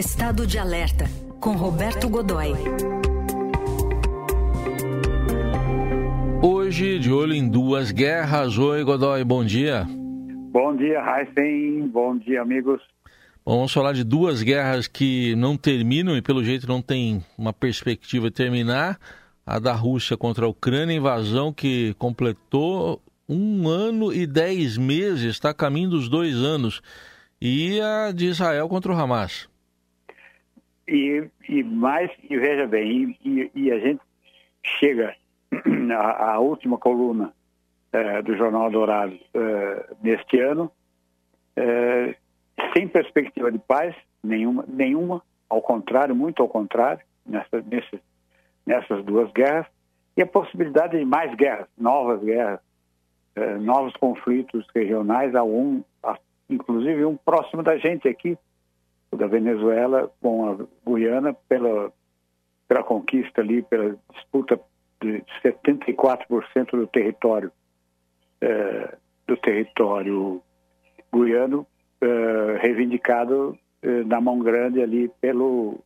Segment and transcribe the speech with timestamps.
[0.00, 1.04] Estado de Alerta,
[1.38, 2.54] com Roberto Godoy.
[6.42, 8.56] Hoje, de olho em duas guerras.
[8.56, 9.86] Oi, Godoy, bom dia.
[10.50, 11.86] Bom dia, Heisen.
[11.88, 12.80] Bom dia, amigos.
[13.44, 17.52] Bom, vamos falar de duas guerras que não terminam e, pelo jeito, não tem uma
[17.52, 18.98] perspectiva de terminar.
[19.44, 25.50] A da Rússia contra a Ucrânia, invasão que completou um ano e dez meses, está
[25.50, 26.80] a caminho dos dois anos.
[27.38, 29.50] E a de Israel contra o Hamas.
[30.90, 34.00] E, e mais, e veja bem, e, e a gente
[34.64, 35.14] chega
[35.96, 37.32] à, última coluna
[37.92, 40.68] é, do Jornal Dourado é, neste ano,
[41.54, 42.16] é,
[42.74, 48.00] sem perspectiva de paz nenhuma, nenhuma, ao contrário, muito ao contrário, nessa, nesse,
[48.66, 49.66] nessas duas guerras,
[50.16, 52.58] e a possibilidade de mais guerras, novas guerras,
[53.60, 58.36] novos conflitos regionais, um, há, inclusive um próximo da gente aqui,
[59.20, 60.56] da Venezuela com a
[60.90, 61.92] Guiana, pela,
[62.66, 64.58] pela conquista ali, pela disputa
[65.02, 67.52] de 74% do território
[68.40, 68.96] eh,
[69.26, 70.42] do território
[71.14, 71.66] guiano
[72.02, 75.78] uh, reivindicado uh, na mão grande ali pelo,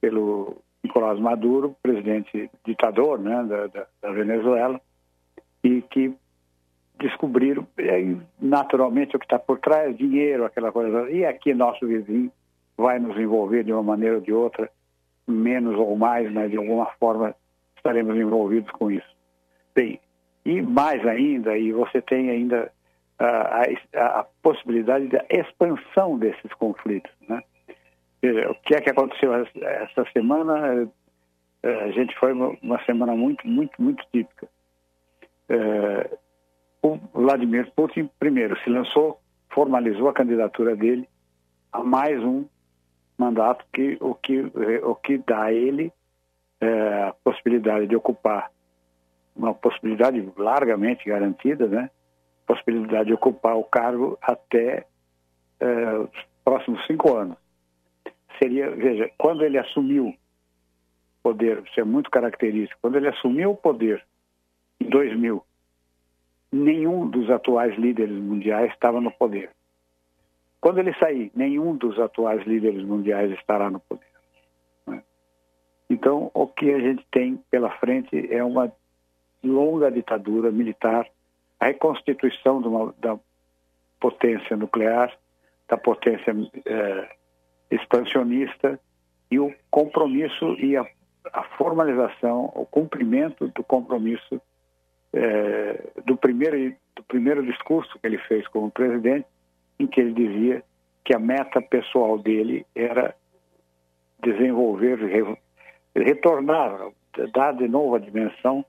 [0.00, 4.80] pelo Nicolás Maduro, presidente ditador né, da, da, da Venezuela,
[5.62, 6.14] e que
[6.98, 7.66] descobriram
[8.40, 11.10] naturalmente o que está por trás, dinheiro, aquela coisa.
[11.10, 12.30] E aqui nosso vizinho
[12.82, 14.68] vai nos envolver de uma maneira ou de outra,
[15.26, 17.34] menos ou mais, mas de alguma forma
[17.76, 19.16] estaremos envolvidos com isso.
[19.74, 20.00] Bem,
[20.44, 22.70] e mais ainda, e você tem ainda
[23.18, 23.62] a,
[23.94, 27.10] a, a possibilidade da expansão desses conflitos.
[27.28, 27.42] Né?
[28.50, 30.88] O que é que aconteceu essa semana?
[31.62, 34.48] É, a gente foi uma semana muito, muito, muito típica.
[35.48, 36.18] É,
[36.82, 41.08] o Vladimir Putin, primeiro, se lançou, formalizou a candidatura dele
[41.72, 42.44] a mais um
[43.22, 44.40] mandato que o que
[44.82, 45.92] o que dá a ele
[46.60, 48.50] é, a possibilidade de ocupar
[49.34, 51.90] uma possibilidade largamente garantida, né?
[52.46, 54.86] possibilidade de ocupar o cargo até
[55.60, 57.36] eh, os próximos cinco anos.
[58.38, 60.14] Seria, veja, quando ele assumiu o
[61.22, 64.04] poder, isso é muito característico, quando ele assumiu o poder
[64.80, 65.42] em 2000,
[66.50, 69.50] nenhum dos atuais líderes mundiais estava no poder.
[70.62, 74.06] Quando ele sair, nenhum dos atuais líderes mundiais estará no poder.
[74.86, 75.02] Né?
[75.90, 78.72] Então, o que a gente tem pela frente é uma
[79.42, 81.04] longa ditadura militar
[81.58, 83.18] a reconstituição uma, da
[84.00, 85.12] potência nuclear,
[85.68, 86.32] da potência
[86.64, 87.08] eh,
[87.68, 88.78] expansionista
[89.30, 90.86] e o compromisso e a,
[91.32, 94.40] a, formalização, o cumprimento do compromisso
[95.12, 99.26] eh, do, primeiro, do primeiro discurso que ele fez como presidente,
[99.82, 100.62] em que ele dizia
[101.04, 103.14] que a meta pessoal dele era
[104.22, 104.98] desenvolver,
[105.94, 106.90] retornar,
[107.32, 108.64] dar de novo a dimensão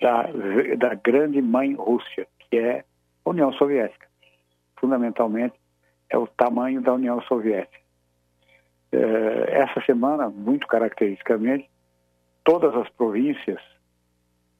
[0.00, 0.28] da,
[0.78, 2.84] da grande mãe Rússia, que é
[3.24, 4.06] a União Soviética.
[4.76, 5.54] Fundamentalmente,
[6.08, 7.82] é o tamanho da União Soviética.
[8.92, 11.68] É, essa semana, muito caracteristicamente,
[12.44, 13.60] todas as províncias,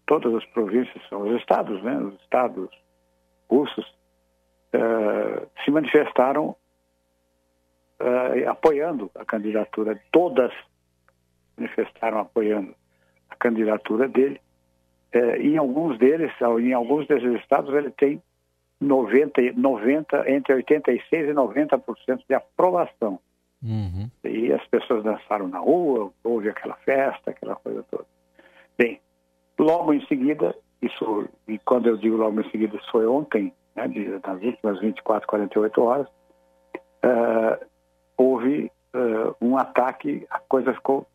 [0.07, 2.69] todas as províncias, são os estados, né, os estados
[3.49, 3.95] russos,
[4.75, 6.57] é, se manifestaram
[8.01, 10.53] é, apoiando a candidatura, todas
[11.57, 12.75] manifestaram apoiando
[13.31, 14.41] a candidatura dele,
[15.13, 18.21] é, em alguns deles, em alguns desses estados, ele tem
[18.81, 23.21] 90, 90 entre 86 e 90% de aprovação.
[23.63, 24.11] Uhum.
[24.25, 28.05] E as pessoas dançaram na rua, houve aquela festa, aquela coisa toda.
[28.77, 29.01] Bem,
[29.57, 33.89] logo em seguida, isso, e quando eu digo logo em seguida, isso foi ontem, né,
[34.27, 36.07] nas últimas 24, 48 horas,
[37.05, 37.65] uh,
[38.17, 41.07] houve uh, um ataque, a coisa ficou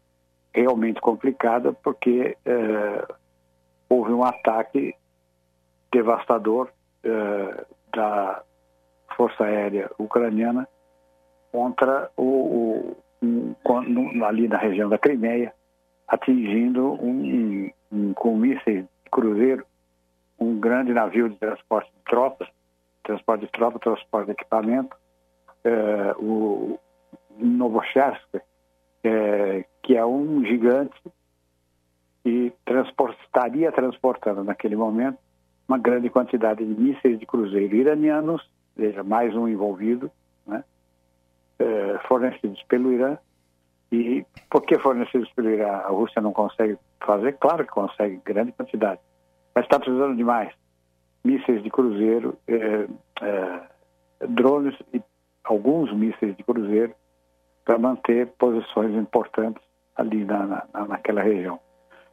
[0.53, 3.13] realmente complicada, porque uh,
[3.89, 4.93] houve um ataque
[5.91, 6.69] devastador
[7.95, 8.43] da
[9.15, 10.67] Força Aérea Ucraniana
[11.51, 13.55] contra o, o um,
[14.25, 15.53] ali na região da Crimeia,
[16.07, 19.65] atingindo um, um, com mísseis de cruzeiro
[20.39, 22.47] um grande navio de transporte de tropas,
[23.03, 24.95] transporte de tropas, transporte de equipamento,
[25.65, 26.79] uh, o
[27.37, 28.41] Novochersk, uh,
[29.83, 31.01] que é um gigante
[32.25, 35.17] e transport, estaria transportando naquele momento
[35.67, 40.11] uma grande quantidade de mísseis de cruzeiro iranianos, veja, mais um envolvido,
[40.45, 40.63] né,
[41.59, 43.17] é, fornecidos pelo Irã.
[43.91, 45.69] E por que fornecidos pelo Irã?
[45.69, 47.33] A Rússia não consegue fazer?
[47.33, 48.99] Claro que consegue, grande quantidade,
[49.59, 50.53] mas está precisando de mais.
[51.21, 52.87] Mísseis de cruzeiro, é,
[53.21, 55.01] é, drones e
[55.43, 56.95] alguns mísseis de cruzeiro
[57.65, 59.61] para manter posições importantes
[59.97, 61.59] ali na, na, naquela região.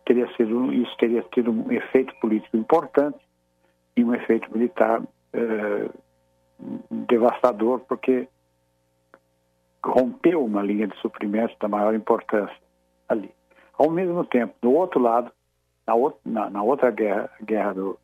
[0.04, 3.18] Teria sido, isso teria tido um efeito político importante
[3.96, 5.00] e um efeito militar
[5.32, 5.88] eh,
[6.90, 8.26] devastador, porque
[9.84, 12.56] rompeu uma linha de suprimentos da maior importância
[13.08, 13.30] ali.
[13.78, 15.30] Ao mesmo tempo, do outro lado,
[15.86, 17.98] na, outra, na, na outra guerra, guerra do,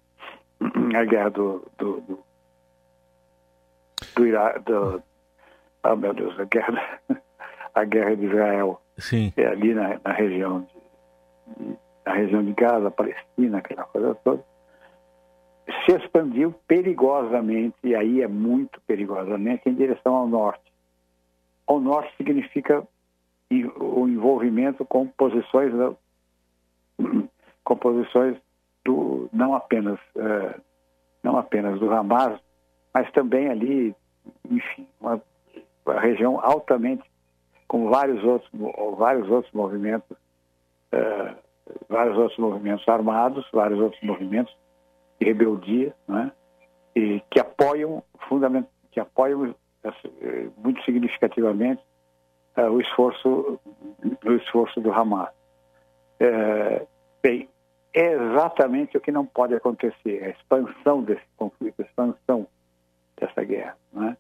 [0.97, 2.19] a guerra do, do, do,
[4.15, 5.03] do Iraque, do,
[5.85, 7.01] oh meu Deus, a guerra,
[7.75, 9.33] a guerra de Israel, Sim.
[9.37, 14.45] É ali na, na região de, de, na região de Gaza, Palestina, aquela coisa toda,
[15.85, 20.73] se expandiu perigosamente, e aí é muito perigosamente, em direção ao norte.
[21.67, 22.87] Ao norte significa
[23.79, 25.73] o envolvimento com posições
[27.65, 28.37] com posições
[28.85, 30.61] do não apenas uh,
[31.23, 32.41] não apenas do Hamas,
[32.93, 33.95] mas também ali,
[34.51, 35.23] enfim, uma,
[35.87, 37.05] uma região altamente
[37.69, 38.51] com vários outros
[38.99, 40.17] vários outros movimentos
[40.93, 41.37] uh,
[41.89, 44.55] vários outros movimentos armados, vários outros movimentos
[45.21, 46.33] de rebeldia, né?
[46.95, 48.03] e que apoiam
[48.91, 49.55] que apoiam
[49.85, 51.83] eh, muito significativamente
[52.57, 53.59] o esforço
[54.25, 55.31] o esforço do Hamas.
[56.21, 56.87] É,
[57.23, 57.49] bem,
[57.95, 62.47] é exatamente o que não pode acontecer, a expansão desse conflito, a expansão
[63.19, 63.77] dessa guerra.
[63.93, 64.17] Né?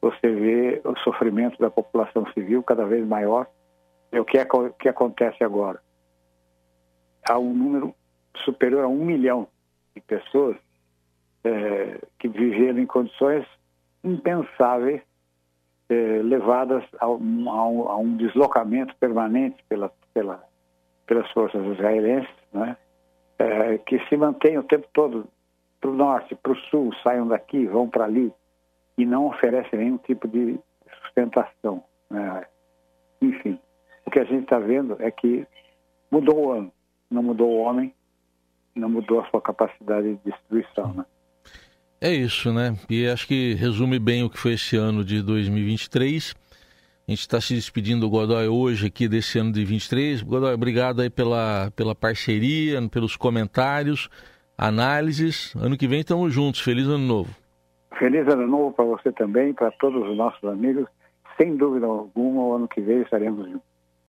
[0.00, 3.46] Você vê o sofrimento da população civil cada vez maior.
[4.10, 4.46] E o que, é,
[4.78, 5.80] que acontece agora?
[7.28, 7.94] Há um número
[8.44, 9.46] superior a um milhão
[9.94, 10.56] de pessoas
[11.44, 13.46] é, que viveram em condições
[14.02, 15.02] impensáveis,
[15.90, 20.42] é, levadas a um, a, um, a um, deslocamento permanente pela, pela,
[21.06, 22.76] pelas forças israelenses, né?
[23.40, 25.26] É, que se mantêm o tempo todo
[25.80, 28.30] para o norte, para o sul, saiam daqui, vão para ali,
[28.98, 30.60] e não oferecem nenhum tipo de
[31.02, 31.82] sustentação.
[32.10, 32.44] Né?
[33.22, 33.58] Enfim,
[34.04, 35.46] o que a gente está vendo é que
[36.10, 36.72] mudou o ano,
[37.10, 37.94] não mudou o homem,
[38.74, 40.92] não mudou a sua capacidade de destruição.
[40.92, 41.04] Né?
[41.98, 42.76] É isso, né?
[42.90, 46.34] E acho que resume bem o que foi esse ano de 2023.
[47.10, 50.22] A gente está se despedindo do Godoy hoje aqui desse ano de 23.
[50.22, 54.08] Godoy, obrigado aí pela, pela parceria, pelos comentários,
[54.56, 55.52] análises.
[55.56, 56.60] Ano que vem estamos juntos.
[56.60, 57.34] Feliz ano novo.
[57.98, 60.86] Feliz ano novo para você também, para todos os nossos amigos.
[61.36, 63.69] Sem dúvida alguma, o ano que vem estaremos juntos.